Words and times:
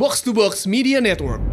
Box 0.00 0.24
to 0.24 0.32
Box 0.32 0.64
Media 0.64 0.96
Network. 0.96 1.44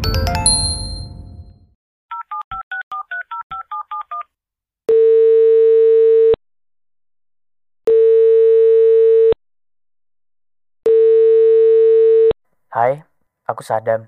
Hai, 12.71 13.04
aku 13.44 13.68
Sadam. 13.68 14.07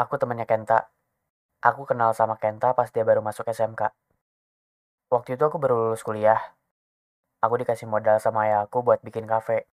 Aku 0.00 0.16
temannya 0.16 0.48
Kenta. 0.48 0.88
Aku 1.60 1.84
kenal 1.84 2.16
sama 2.16 2.40
Kenta 2.40 2.72
pas 2.72 2.88
dia 2.88 3.04
baru 3.04 3.20
masuk 3.20 3.52
SMK. 3.52 3.92
Waktu 5.12 5.36
itu 5.36 5.44
aku 5.44 5.60
baru 5.60 5.92
lulus 5.92 6.00
kuliah. 6.00 6.40
Aku 7.44 7.60
dikasih 7.60 7.84
modal 7.84 8.16
sama 8.16 8.48
ayah 8.48 8.64
aku 8.64 8.80
buat 8.80 9.04
bikin 9.04 9.28
kafe. 9.28 9.68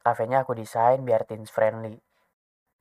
Kafenya 0.00 0.48
aku 0.48 0.56
desain 0.56 1.04
biar 1.04 1.28
teens 1.28 1.52
friendly. 1.52 2.00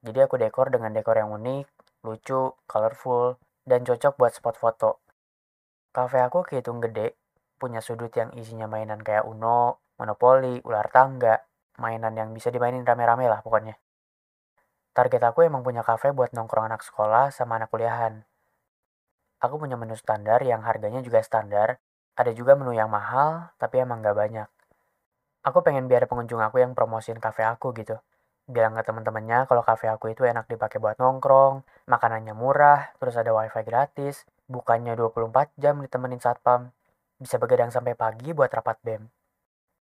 Jadi 0.03 0.19
aku 0.19 0.35
dekor 0.35 0.67
dengan 0.67 0.91
dekor 0.91 1.15
yang 1.15 1.31
unik, 1.31 1.65
lucu, 2.03 2.51
colorful, 2.67 3.39
dan 3.63 3.87
cocok 3.87 4.19
buat 4.19 4.35
spot 4.35 4.59
foto. 4.59 4.99
Kafe 5.95 6.19
aku 6.19 6.43
kehitung 6.43 6.83
gede, 6.83 7.15
punya 7.55 7.79
sudut 7.79 8.11
yang 8.11 8.35
isinya 8.35 8.67
mainan 8.67 8.99
kayak 8.99 9.23
Uno, 9.23 9.79
Monopoli, 9.95 10.59
ular 10.67 10.91
tangga, 10.91 11.47
mainan 11.79 12.19
yang 12.19 12.35
bisa 12.35 12.51
dimainin 12.51 12.83
rame-rame 12.83 13.31
lah 13.31 13.39
pokoknya. 13.39 13.79
Target 14.93 15.23
aku 15.23 15.47
emang 15.47 15.63
punya 15.63 15.81
kafe 15.81 16.11
buat 16.11 16.35
nongkrong 16.35 16.69
anak 16.69 16.83
sekolah 16.83 17.31
sama 17.31 17.57
anak 17.57 17.71
kuliahan. 17.71 18.27
Aku 19.39 19.55
punya 19.55 19.79
menu 19.79 19.95
standar 19.95 20.43
yang 20.43 20.61
harganya 20.67 20.99
juga 20.99 21.23
standar, 21.23 21.79
ada 22.13 22.31
juga 22.35 22.53
menu 22.53 22.75
yang 22.75 22.91
mahal, 22.91 23.55
tapi 23.57 23.81
emang 23.81 24.03
gak 24.03 24.13
banyak. 24.13 24.47
Aku 25.43 25.65
pengen 25.65 25.89
biar 25.89 26.05
pengunjung 26.05 26.39
aku 26.39 26.61
yang 26.61 26.77
promosiin 26.77 27.17
kafe 27.17 27.41
aku 27.47 27.73
gitu. 27.73 27.97
Bilang 28.43 28.75
ke 28.75 28.83
temen-temennya 28.83 29.47
kalau 29.47 29.63
kafe 29.63 29.87
aku 29.87 30.11
itu 30.11 30.27
enak 30.27 30.51
dipakai 30.51 30.83
buat 30.83 30.99
nongkrong, 30.99 31.63
makanannya 31.87 32.35
murah, 32.35 32.91
terus 32.99 33.15
ada 33.15 33.31
wifi 33.31 33.63
gratis, 33.63 34.27
bukannya 34.51 34.99
24 34.99 35.55
jam 35.55 35.79
ditemenin 35.79 36.19
satpam. 36.19 36.75
Bisa 37.15 37.39
begadang 37.39 37.71
sampai 37.71 37.95
pagi 37.95 38.35
buat 38.35 38.51
rapat 38.51 38.83
BEM. 38.83 39.07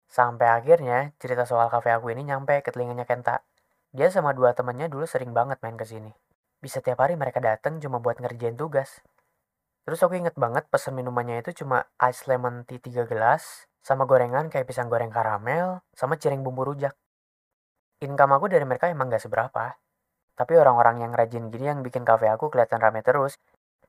Sampai 0.08 0.48
akhirnya 0.48 1.12
cerita 1.20 1.44
soal 1.44 1.68
kafe 1.68 1.92
aku 1.92 2.08
ini 2.14 2.24
nyampe 2.24 2.64
ke 2.64 2.72
telinganya 2.72 3.04
Kenta. 3.04 3.44
Dia 3.92 4.08
sama 4.08 4.32
dua 4.32 4.56
temannya 4.56 4.88
dulu 4.88 5.04
sering 5.04 5.36
banget 5.36 5.60
main 5.60 5.76
ke 5.76 5.84
sini. 5.84 6.14
Bisa 6.62 6.80
tiap 6.80 7.04
hari 7.04 7.18
mereka 7.20 7.44
datang 7.44 7.76
cuma 7.76 8.00
buat 8.00 8.16
ngerjain 8.16 8.56
tugas. 8.56 9.04
Terus 9.84 10.00
aku 10.02 10.18
inget 10.18 10.34
banget 10.34 10.66
pesen 10.72 10.96
minumannya 10.96 11.44
itu 11.44 11.62
cuma 11.62 11.86
ice 12.00 12.26
lemon 12.26 12.64
tea 12.64 12.80
3 12.80 13.06
gelas, 13.06 13.68
sama 13.84 14.02
gorengan 14.08 14.50
kayak 14.50 14.66
pisang 14.66 14.90
goreng 14.90 15.12
karamel, 15.14 15.84
sama 15.94 16.18
cireng 16.18 16.42
bumbu 16.42 16.66
rujak. 16.66 16.96
Income 17.96 18.36
aku 18.36 18.46
dari 18.52 18.68
mereka 18.68 18.92
emang 18.92 19.08
gak 19.08 19.24
seberapa. 19.24 19.72
Tapi 20.36 20.52
orang-orang 20.52 21.00
yang 21.00 21.12
rajin 21.16 21.48
gini 21.48 21.72
yang 21.72 21.80
bikin 21.80 22.04
kafe 22.04 22.28
aku 22.28 22.52
kelihatan 22.52 22.76
rame 22.76 23.00
terus, 23.00 23.40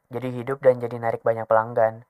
jadi 0.08 0.32
hidup 0.32 0.64
dan 0.64 0.80
jadi 0.80 0.96
narik 0.96 1.28
banyak 1.28 1.44
pelanggan. 1.44 2.08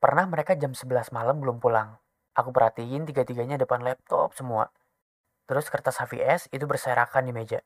Pernah 0.00 0.24
mereka 0.24 0.56
jam 0.56 0.72
11 0.72 1.12
malam 1.12 1.44
belum 1.44 1.60
pulang. 1.60 2.00
Aku 2.32 2.56
perhatiin 2.56 3.04
tiga-tiganya 3.04 3.60
depan 3.60 3.84
laptop 3.84 4.32
semua. 4.32 4.72
Terus 5.44 5.68
kertas 5.68 6.00
HVS 6.00 6.48
itu 6.48 6.64
berserakan 6.64 7.28
di 7.28 7.36
meja. 7.36 7.60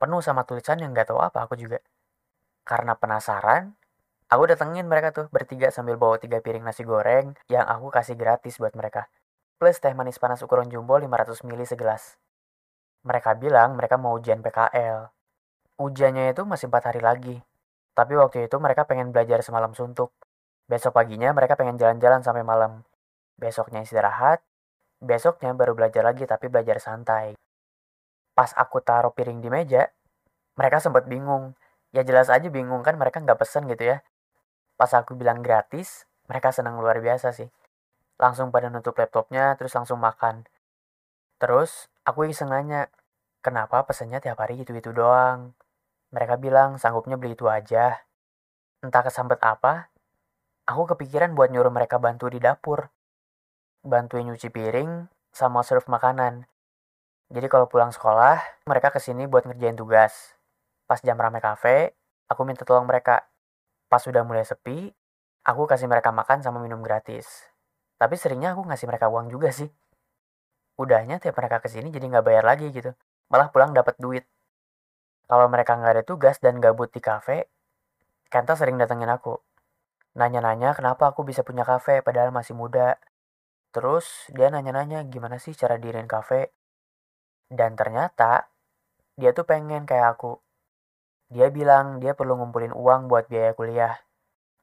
Penuh 0.00 0.24
sama 0.24 0.48
tulisan 0.48 0.80
yang 0.80 0.96
gak 0.96 1.12
tahu 1.12 1.20
apa 1.20 1.44
aku 1.44 1.60
juga. 1.60 1.84
Karena 2.64 2.96
penasaran, 2.96 3.76
aku 4.32 4.42
datengin 4.48 4.88
mereka 4.88 5.12
tuh 5.12 5.28
bertiga 5.28 5.68
sambil 5.68 6.00
bawa 6.00 6.16
tiga 6.16 6.40
piring 6.40 6.64
nasi 6.64 6.80
goreng 6.80 7.36
yang 7.52 7.68
aku 7.68 7.92
kasih 7.92 8.16
gratis 8.16 8.56
buat 8.56 8.72
mereka. 8.72 9.12
Plus 9.62 9.78
teh 9.78 9.94
manis 9.94 10.18
panas 10.18 10.42
ukuran 10.42 10.66
jumbo 10.66 10.98
500 10.98 11.46
ml 11.46 11.62
segelas. 11.62 12.18
Mereka 13.06 13.38
bilang 13.38 13.78
mereka 13.78 13.94
mau 13.94 14.18
ujian 14.18 14.42
PKL. 14.42 15.06
Ujiannya 15.78 16.34
itu 16.34 16.42
masih 16.42 16.66
4 16.66 16.90
hari 16.90 16.98
lagi. 16.98 17.38
Tapi 17.94 18.18
waktu 18.18 18.50
itu 18.50 18.58
mereka 18.58 18.90
pengen 18.90 19.14
belajar 19.14 19.38
semalam 19.46 19.70
suntuk. 19.70 20.10
Besok 20.66 20.98
paginya 20.98 21.30
mereka 21.30 21.54
pengen 21.54 21.78
jalan-jalan 21.78 22.26
sampai 22.26 22.42
malam. 22.42 22.82
Besoknya 23.38 23.86
istirahat, 23.86 24.42
Besoknya 24.98 25.54
baru 25.54 25.78
belajar 25.78 26.02
lagi 26.02 26.26
tapi 26.26 26.50
belajar 26.50 26.82
santai. 26.82 27.38
Pas 28.34 28.50
aku 28.58 28.82
taruh 28.82 29.10
piring 29.14 29.42
di 29.42 29.46
meja, 29.46 29.90
mereka 30.58 30.82
sempat 30.82 31.06
bingung. 31.06 31.58
Ya 31.94 32.02
jelas 32.02 32.30
aja 32.30 32.50
bingung 32.50 32.82
kan 32.82 32.98
mereka 32.98 33.22
nggak 33.22 33.38
pesen 33.38 33.70
gitu 33.70 33.94
ya. 33.94 34.02
Pas 34.74 34.90
aku 34.90 35.14
bilang 35.14 35.38
gratis, 35.38 36.06
mereka 36.26 36.50
senang 36.50 36.82
luar 36.82 36.98
biasa 36.98 37.30
sih. 37.30 37.46
Langsung 38.22 38.54
pada 38.54 38.70
nutup 38.70 38.94
laptopnya 38.94 39.58
terus 39.58 39.74
langsung 39.74 39.98
makan. 39.98 40.46
Terus 41.42 41.90
aku 42.06 42.30
iseng 42.30 42.54
nanya, 42.54 42.86
kenapa 43.42 43.82
pesennya 43.82 44.22
tiap 44.22 44.38
hari 44.38 44.62
itu-itu 44.62 44.94
doang? 44.94 45.58
Mereka 46.14 46.38
bilang 46.38 46.78
sanggupnya 46.78 47.18
beli 47.18 47.34
itu 47.34 47.50
aja. 47.50 47.98
Entah 48.78 49.02
kesambet 49.02 49.42
apa, 49.42 49.90
aku 50.70 50.94
kepikiran 50.94 51.34
buat 51.34 51.50
nyuruh 51.50 51.74
mereka 51.74 51.98
bantu 51.98 52.30
di 52.30 52.38
dapur 52.38 52.94
bantuin 53.82 54.30
nyuci 54.30 54.48
piring, 54.48 55.10
sama 55.34 55.66
serve 55.66 55.86
makanan. 55.90 56.46
Jadi 57.34 57.46
kalau 57.50 57.66
pulang 57.66 57.90
sekolah, 57.90 58.38
mereka 58.70 58.94
ke 58.94 59.02
sini 59.02 59.26
buat 59.26 59.42
ngerjain 59.42 59.74
tugas. 59.74 60.38
Pas 60.86 61.02
jam 61.02 61.18
rame 61.18 61.42
kafe, 61.42 61.98
aku 62.30 62.46
minta 62.46 62.62
tolong 62.62 62.86
mereka. 62.86 63.26
Pas 63.90 63.98
sudah 63.98 64.22
mulai 64.22 64.46
sepi, 64.46 64.94
aku 65.42 65.66
kasih 65.66 65.90
mereka 65.90 66.14
makan 66.14 66.40
sama 66.46 66.62
minum 66.62 66.80
gratis. 66.80 67.51
Tapi 68.02 68.18
seringnya 68.18 68.58
aku 68.58 68.66
ngasih 68.66 68.90
mereka 68.90 69.06
uang 69.06 69.30
juga 69.30 69.54
sih. 69.54 69.70
Udahnya 70.74 71.22
tiap 71.22 71.38
mereka 71.38 71.62
ke 71.62 71.70
sini 71.70 71.94
jadi 71.94 72.10
nggak 72.10 72.26
bayar 72.26 72.42
lagi 72.42 72.74
gitu. 72.74 72.90
Malah 73.30 73.54
pulang 73.54 73.70
dapat 73.70 73.94
duit. 74.02 74.26
Kalau 75.30 75.46
mereka 75.46 75.78
nggak 75.78 76.02
ada 76.02 76.02
tugas 76.02 76.42
dan 76.42 76.58
gabut 76.58 76.90
di 76.90 76.98
kafe, 76.98 77.46
Kenta 78.32 78.56
sering 78.56 78.80
datengin 78.80 79.12
aku. 79.12 79.36
Nanya-nanya 80.16 80.72
kenapa 80.72 81.12
aku 81.12 81.20
bisa 81.20 81.44
punya 81.44 81.68
kafe 81.68 82.00
padahal 82.00 82.32
masih 82.32 82.56
muda. 82.56 82.96
Terus 83.76 84.32
dia 84.32 84.48
nanya-nanya 84.48 85.04
gimana 85.04 85.36
sih 85.36 85.52
cara 85.52 85.76
diriin 85.76 86.08
kafe. 86.08 86.48
Dan 87.52 87.76
ternyata 87.76 88.48
dia 89.20 89.36
tuh 89.36 89.44
pengen 89.44 89.84
kayak 89.84 90.16
aku. 90.16 90.40
Dia 91.28 91.52
bilang 91.52 92.00
dia 92.00 92.16
perlu 92.16 92.40
ngumpulin 92.40 92.72
uang 92.72 93.12
buat 93.12 93.28
biaya 93.28 93.52
kuliah. 93.52 94.00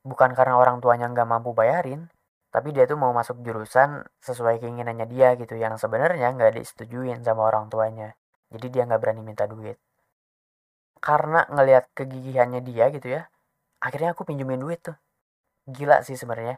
Bukan 0.01 0.33
karena 0.33 0.57
orang 0.57 0.81
tuanya 0.81 1.05
nggak 1.13 1.29
mampu 1.29 1.53
bayarin, 1.53 2.09
tapi 2.49 2.73
dia 2.73 2.89
tuh 2.89 2.97
mau 2.97 3.13
masuk 3.13 3.45
jurusan 3.45 4.01
sesuai 4.25 4.57
keinginannya 4.57 5.05
dia 5.05 5.37
gitu 5.37 5.53
yang 5.53 5.77
sebenarnya 5.77 6.33
nggak 6.33 6.57
disetujuin 6.57 7.21
sama 7.21 7.45
orang 7.45 7.69
tuanya. 7.69 8.17
Jadi 8.49 8.67
dia 8.73 8.89
nggak 8.89 9.01
berani 9.01 9.21
minta 9.21 9.45
duit. 9.45 9.77
Karena 10.97 11.45
ngelihat 11.47 11.93
kegigihannya 11.93 12.65
dia 12.65 12.89
gitu 12.89 13.07
ya, 13.13 13.29
akhirnya 13.79 14.17
aku 14.17 14.25
pinjemin 14.25 14.57
duit 14.57 14.81
tuh. 14.81 14.97
Gila 15.69 16.01
sih 16.01 16.17
sebenarnya. 16.17 16.57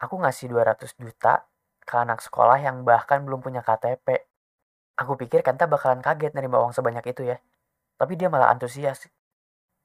Aku 0.00 0.16
ngasih 0.16 0.48
200 0.48 0.94
juta 0.96 1.44
ke 1.82 1.94
anak 1.98 2.22
sekolah 2.22 2.62
yang 2.62 2.86
bahkan 2.86 3.26
belum 3.26 3.42
punya 3.42 3.60
KTP. 3.66 4.24
Aku 4.96 5.18
pikir 5.18 5.42
Kenta 5.42 5.66
bakalan 5.66 6.00
kaget 6.00 6.32
nerima 6.38 6.62
uang 6.62 6.72
sebanyak 6.72 7.02
itu 7.10 7.26
ya. 7.26 7.36
Tapi 7.98 8.14
dia 8.14 8.30
malah 8.30 8.54
antusias. 8.54 9.10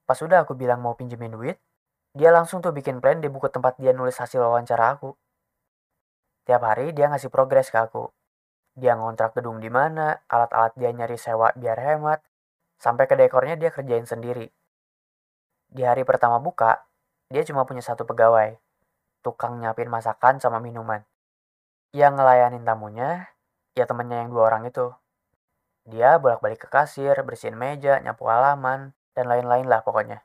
Pas 0.06 0.20
udah 0.22 0.46
aku 0.46 0.54
bilang 0.54 0.86
mau 0.86 0.94
pinjemin 0.94 1.34
duit, 1.34 1.58
dia 2.16 2.32
langsung 2.32 2.64
tuh 2.64 2.72
bikin 2.72 3.04
plan 3.04 3.20
di 3.20 3.28
buku 3.28 3.52
tempat 3.52 3.76
dia 3.76 3.92
nulis 3.92 4.16
hasil 4.16 4.40
wawancara 4.40 4.96
aku. 4.96 5.12
Tiap 6.48 6.64
hari 6.64 6.96
dia 6.96 7.12
ngasih 7.12 7.28
progres 7.28 7.68
ke 7.68 7.76
aku. 7.76 8.08
Dia 8.72 8.96
ngontrak 8.96 9.36
gedung 9.36 9.60
di 9.60 9.68
mana, 9.68 10.24
alat-alat 10.32 10.80
dia 10.80 10.96
nyari 10.96 11.20
sewa 11.20 11.52
biar 11.60 11.76
hemat, 11.76 12.24
sampai 12.80 13.12
ke 13.12 13.20
dekornya 13.20 13.60
dia 13.60 13.68
kerjain 13.68 14.08
sendiri. 14.08 14.48
Di 15.68 15.84
hari 15.84 16.08
pertama 16.08 16.40
buka, 16.40 16.88
dia 17.28 17.44
cuma 17.44 17.68
punya 17.68 17.84
satu 17.84 18.08
pegawai, 18.08 18.56
tukang 19.20 19.60
nyapin 19.60 19.92
masakan 19.92 20.40
sama 20.40 20.64
minuman. 20.64 21.04
Yang 21.92 22.16
ngelayanin 22.16 22.64
tamunya, 22.64 23.28
ya 23.76 23.84
temennya 23.84 24.24
yang 24.24 24.32
dua 24.32 24.56
orang 24.56 24.72
itu. 24.72 24.88
Dia 25.84 26.16
bolak-balik 26.16 26.64
ke 26.64 26.70
kasir, 26.72 27.16
bersihin 27.28 27.60
meja, 27.60 28.00
nyapu 28.00 28.24
halaman, 28.32 28.96
dan 29.12 29.28
lain-lain 29.28 29.68
lah 29.68 29.84
pokoknya. 29.84 30.24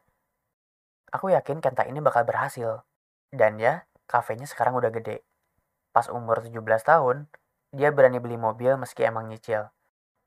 Aku 1.10 1.30
yakin 1.30 1.58
Kenta 1.58 1.86
ini 1.86 1.98
bakal 1.98 2.22
berhasil. 2.26 2.86
Dan 3.30 3.58
ya, 3.58 3.86
kafenya 4.06 4.46
sekarang 4.46 4.78
udah 4.78 4.90
gede. 4.94 5.26
Pas 5.90 6.06
umur 6.06 6.42
17 6.42 6.58
tahun, 6.86 7.26
dia 7.74 7.90
berani 7.90 8.22
beli 8.22 8.38
mobil 8.38 8.78
meski 8.78 9.02
emang 9.06 9.26
nyicil. 9.26 9.70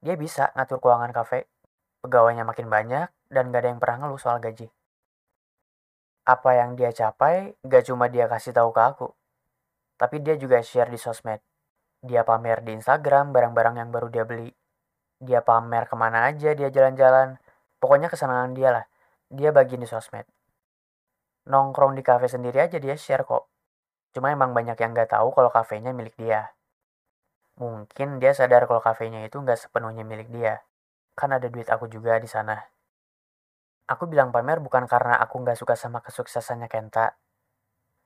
Dia 0.04 0.20
bisa 0.20 0.52
ngatur 0.56 0.84
keuangan 0.84 1.16
kafe. 1.16 1.48
Pegawainya 2.04 2.44
makin 2.44 2.68
banyak, 2.68 3.08
dan 3.32 3.52
gak 3.52 3.64
ada 3.64 3.68
yang 3.72 3.80
pernah 3.80 4.08
ngeluh 4.08 4.20
soal 4.20 4.44
gaji. 4.44 4.68
Apa 6.28 6.60
yang 6.60 6.76
dia 6.76 6.92
capai, 6.92 7.56
gak 7.64 7.88
cuma 7.88 8.12
dia 8.12 8.28
kasih 8.28 8.52
tahu 8.52 8.76
ke 8.76 8.82
aku, 8.84 9.08
tapi 10.04 10.20
dia 10.20 10.36
juga 10.36 10.60
share 10.60 10.92
di 10.92 11.00
sosmed. 11.00 11.40
Dia 12.04 12.28
pamer 12.28 12.60
di 12.60 12.76
Instagram 12.76 13.32
barang-barang 13.32 13.80
yang 13.80 13.90
baru 13.94 14.12
dia 14.12 14.28
beli. 14.28 14.52
Dia 15.24 15.40
pamer 15.40 15.88
ke 15.88 15.96
mana 15.96 16.28
aja 16.28 16.52
dia 16.52 16.68
jalan-jalan. 16.68 17.40
Pokoknya 17.80 18.12
kesenangan 18.12 18.52
dia 18.52 18.70
lah. 18.76 18.86
Dia 19.32 19.56
bagiin 19.56 19.80
di 19.80 19.88
sosmed. 19.88 20.28
Nongkrong 21.44 22.00
di 22.00 22.04
kafe 22.06 22.32
sendiri 22.32 22.64
aja 22.64 22.80
dia 22.80 22.96
share 22.96 23.28
kok. 23.28 23.52
Cuma 24.16 24.32
emang 24.32 24.56
banyak 24.56 24.80
yang 24.80 24.96
gak 24.96 25.12
tahu 25.12 25.36
kalau 25.36 25.50
kafenya 25.52 25.92
milik 25.92 26.16
dia. 26.16 26.56
Mungkin 27.60 28.24
dia 28.24 28.32
sadar 28.32 28.66
kalau 28.70 28.80
kafenya 28.80 29.26
itu 29.28 29.42
gak 29.44 29.60
sepenuhnya 29.60 30.08
milik 30.08 30.32
dia. 30.32 30.64
Kan 31.14 31.36
ada 31.36 31.52
duit 31.52 31.68
aku 31.68 31.92
juga 31.92 32.18
di 32.18 32.30
sana. 32.30 32.74
Aku 33.84 34.08
bilang 34.08 34.32
pamer 34.32 34.64
bukan 34.64 34.88
karena 34.88 35.20
aku 35.20 35.44
nggak 35.44 35.60
suka 35.60 35.76
sama 35.76 36.00
kesuksesannya 36.00 36.72
Kenta. 36.72 37.20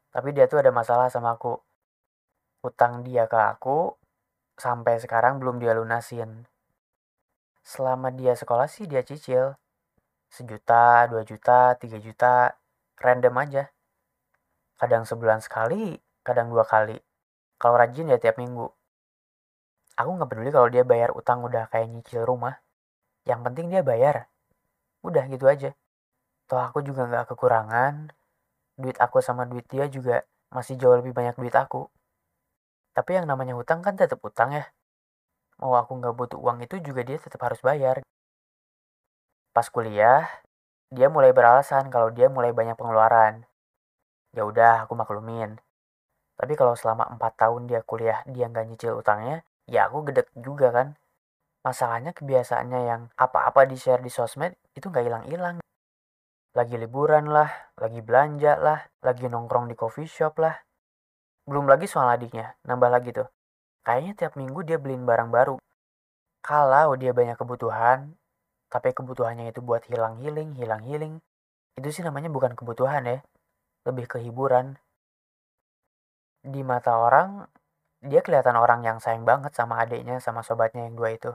Tapi 0.10 0.34
dia 0.34 0.50
tuh 0.50 0.60
ada 0.66 0.74
masalah 0.74 1.14
sama 1.14 1.38
aku. 1.38 1.54
Utang 2.66 3.06
dia 3.06 3.30
ke 3.30 3.38
aku 3.38 3.94
sampai 4.58 4.98
sekarang 4.98 5.38
belum 5.38 5.62
dia 5.62 5.78
lunasin. 5.78 6.50
Selama 7.62 8.10
dia 8.10 8.34
sekolah 8.34 8.66
sih 8.66 8.90
dia 8.90 9.06
cicil. 9.06 9.54
Sejuta, 10.28 11.06
dua 11.08 11.22
juta, 11.24 11.78
tiga 11.78 12.02
juta, 12.02 12.58
random 12.98 13.36
aja. 13.38 13.64
Kadang 14.78 15.06
sebulan 15.10 15.42
sekali, 15.42 15.98
kadang 16.22 16.54
dua 16.54 16.66
kali. 16.66 16.98
Kalau 17.58 17.76
rajin 17.78 18.14
ya 18.14 18.22
tiap 18.22 18.38
minggu. 18.38 18.70
Aku 19.98 20.10
nggak 20.14 20.30
peduli 20.30 20.54
kalau 20.54 20.70
dia 20.70 20.86
bayar 20.86 21.10
utang 21.18 21.42
udah 21.42 21.66
kayak 21.74 21.90
nyicil 21.90 22.22
rumah. 22.22 22.62
Yang 23.26 23.42
penting 23.50 23.66
dia 23.74 23.82
bayar. 23.82 24.30
Udah 25.02 25.26
gitu 25.26 25.50
aja. 25.50 25.74
Toh 26.46 26.62
aku 26.62 26.86
juga 26.86 27.10
nggak 27.10 27.34
kekurangan. 27.34 28.14
Duit 28.78 28.98
aku 29.02 29.26
sama 29.26 29.50
duit 29.50 29.66
dia 29.66 29.90
juga 29.90 30.22
masih 30.54 30.78
jauh 30.78 30.94
lebih 31.02 31.18
banyak 31.18 31.34
duit 31.34 31.56
aku. 31.58 31.90
Tapi 32.94 33.18
yang 33.18 33.26
namanya 33.26 33.58
hutang 33.58 33.82
kan 33.82 33.98
tetap 33.98 34.22
utang 34.22 34.54
ya. 34.54 34.70
Mau 35.58 35.74
aku 35.74 35.98
nggak 35.98 36.14
butuh 36.14 36.38
uang 36.38 36.62
itu 36.62 36.78
juga 36.78 37.02
dia 37.02 37.18
tetap 37.18 37.42
harus 37.42 37.58
bayar. 37.66 38.06
Pas 39.50 39.66
kuliah, 39.74 40.30
dia 40.88 41.12
mulai 41.12 41.36
beralasan 41.36 41.92
kalau 41.92 42.08
dia 42.12 42.32
mulai 42.32 42.56
banyak 42.56 42.80
pengeluaran. 42.80 43.44
Ya 44.32 44.48
udah, 44.48 44.88
aku 44.88 44.96
maklumin. 44.96 45.60
Tapi 46.38 46.54
kalau 46.54 46.78
selama 46.78 47.10
4 47.18 47.34
tahun 47.34 47.62
dia 47.66 47.82
kuliah 47.82 48.22
dia 48.30 48.46
nggak 48.46 48.66
nyicil 48.70 49.02
utangnya, 49.02 49.42
ya 49.66 49.90
aku 49.90 50.06
gedek 50.08 50.30
juga 50.38 50.70
kan. 50.70 50.88
Masalahnya 51.66 52.14
kebiasaannya 52.14 52.82
yang 52.88 53.02
apa-apa 53.18 53.68
di-share 53.68 54.00
di 54.00 54.08
sosmed 54.14 54.56
itu 54.78 54.88
nggak 54.88 55.04
hilang-hilang. 55.04 55.58
Lagi 56.56 56.76
liburan 56.80 57.30
lah, 57.30 57.50
lagi 57.78 58.02
belanja 58.02 58.58
lah, 58.58 58.80
lagi 59.06 59.30
nongkrong 59.30 59.70
di 59.70 59.76
coffee 59.78 60.08
shop 60.10 60.42
lah. 60.42 60.56
Belum 61.46 61.70
lagi 61.70 61.86
soal 61.86 62.10
adiknya, 62.10 62.58
nambah 62.66 62.90
lagi 62.90 63.14
tuh. 63.14 63.30
Kayaknya 63.86 64.14
tiap 64.18 64.34
minggu 64.36 64.66
dia 64.66 64.82
beliin 64.82 65.06
barang 65.06 65.30
baru. 65.30 65.56
Kalau 66.42 66.98
dia 66.98 67.14
banyak 67.14 67.38
kebutuhan, 67.38 68.17
tapi 68.68 68.92
kebutuhannya 68.92 69.52
itu 69.56 69.64
buat 69.64 69.88
hilang 69.88 70.20
healing, 70.20 70.56
hilang 70.60 70.84
healing, 70.84 71.24
itu 71.80 71.88
sih 71.92 72.04
namanya 72.04 72.28
bukan 72.28 72.52
kebutuhan 72.52 73.08
ya, 73.08 73.20
lebih 73.88 74.12
ke 74.12 74.18
hiburan. 74.20 74.76
Di 76.44 76.62
mata 76.68 77.00
orang, 77.00 77.48
dia 78.04 78.20
kelihatan 78.20 78.60
orang 78.60 78.84
yang 78.84 78.98
sayang 79.00 79.24
banget 79.24 79.56
sama 79.56 79.80
adiknya, 79.80 80.20
sama 80.20 80.44
sobatnya 80.44 80.88
yang 80.88 81.00
dua 81.00 81.16
itu. 81.16 81.32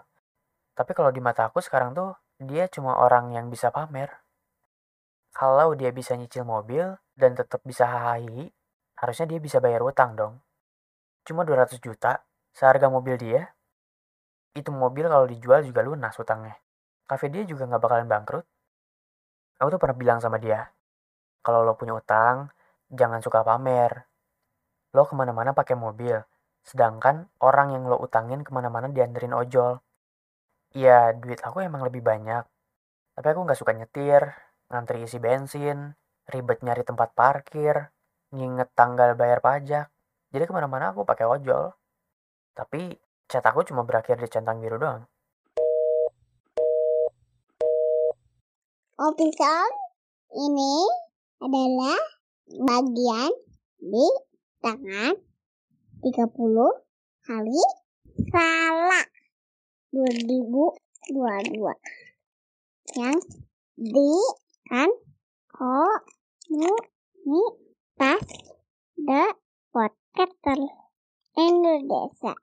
Tapi 0.76 0.92
kalau 0.92 1.08
di 1.12 1.20
mata 1.24 1.48
aku 1.48 1.64
sekarang 1.64 1.96
tuh, 1.96 2.16
dia 2.36 2.68
cuma 2.68 3.00
orang 3.00 3.32
yang 3.32 3.48
bisa 3.48 3.72
pamer. 3.72 4.12
Kalau 5.32 5.72
dia 5.72 5.88
bisa 5.92 6.12
nyicil 6.12 6.44
mobil 6.44 6.84
dan 7.16 7.32
tetap 7.32 7.64
bisa 7.64 7.88
hahi, 7.88 8.52
harusnya 9.00 9.26
dia 9.36 9.40
bisa 9.40 9.56
bayar 9.64 9.80
utang 9.80 10.12
dong. 10.12 10.44
Cuma 11.24 11.48
200 11.48 11.80
juta, 11.80 12.20
seharga 12.52 12.92
mobil 12.92 13.16
dia, 13.16 13.56
itu 14.52 14.68
mobil 14.68 15.08
kalau 15.08 15.24
dijual 15.24 15.64
juga 15.64 15.80
lunas 15.80 16.12
utangnya 16.20 16.60
kafe 17.12 17.28
dia 17.28 17.44
juga 17.44 17.68
nggak 17.68 17.82
bakalan 17.84 18.08
bangkrut. 18.08 18.46
Aku 19.60 19.68
tuh 19.68 19.80
pernah 19.80 19.96
bilang 20.00 20.18
sama 20.18 20.40
dia, 20.40 20.72
kalau 21.44 21.62
lo 21.62 21.76
punya 21.76 21.92
utang, 21.92 22.48
jangan 22.88 23.20
suka 23.20 23.44
pamer. 23.44 24.08
Lo 24.96 25.04
ke 25.04 25.12
mana-mana 25.12 25.52
pakai 25.52 25.76
mobil, 25.76 26.16
sedangkan 26.64 27.28
orang 27.44 27.76
yang 27.76 27.84
lo 27.86 28.00
utangin 28.00 28.40
ke 28.40 28.50
mana-mana 28.50 28.88
dianterin 28.88 29.36
ojol. 29.36 29.82
Iya, 30.72 31.12
duit 31.20 31.44
aku 31.44 31.60
emang 31.60 31.84
lebih 31.84 32.00
banyak. 32.00 32.48
Tapi 33.12 33.26
aku 33.28 33.40
nggak 33.44 33.60
suka 33.60 33.76
nyetir, 33.76 34.22
ngantri 34.72 35.04
isi 35.04 35.20
bensin, 35.20 35.92
ribet 36.32 36.64
nyari 36.64 36.80
tempat 36.80 37.12
parkir, 37.12 37.92
nginget 38.32 38.72
tanggal 38.72 39.12
bayar 39.12 39.44
pajak. 39.44 39.86
Jadi 40.32 40.44
ke 40.48 40.52
mana-mana 40.56 40.96
aku 40.96 41.04
pakai 41.04 41.28
ojol. 41.28 41.76
Tapi 42.56 42.96
chat 43.28 43.44
aku 43.44 43.68
cuma 43.68 43.84
berakhir 43.84 44.16
di 44.16 44.28
centang 44.32 44.64
biru 44.64 44.80
doang. 44.80 45.04
Official 49.02 49.66
ini 50.30 50.86
adalah 51.42 51.98
bagian 52.54 53.34
di 53.82 54.06
tangan 54.62 55.18
30 56.06 56.22
hari 57.26 57.62
salah 58.30 59.02
2022 59.90 61.18
yang 62.94 63.18
di 63.74 64.14
kan 64.70 64.86
komunitas 65.50 66.70
The 69.02 69.34
Podcaster 69.74 70.62
Indonesia. 71.34 72.38